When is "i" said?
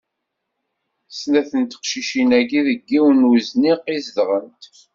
3.95-3.97